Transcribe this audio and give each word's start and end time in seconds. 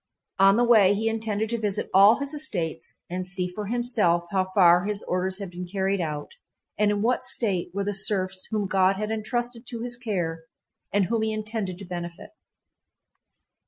On 0.39 0.55
the 0.57 0.63
way 0.63 0.95
he 0.95 1.07
intended 1.07 1.49
to 1.51 1.59
visit 1.59 1.87
all 1.93 2.15
his 2.17 2.33
estates 2.33 2.97
and 3.07 3.23
see 3.23 3.47
for 3.47 3.67
himself 3.67 4.25
how 4.31 4.47
far 4.55 4.85
his 4.85 5.03
orders 5.03 5.37
had 5.37 5.51
been 5.51 5.67
carried 5.67 6.01
out 6.01 6.31
and 6.75 6.89
in 6.89 7.03
what 7.03 7.23
state 7.23 7.69
were 7.71 7.83
the 7.83 7.93
serfs 7.93 8.47
whom 8.49 8.65
God 8.67 8.95
had 8.95 9.11
entrusted 9.11 9.67
to 9.67 9.81
his 9.81 9.95
care 9.95 10.45
and 10.91 11.05
whom 11.05 11.21
he 11.21 11.31
intended 11.31 11.77
to 11.77 11.85
benefit. 11.85 12.31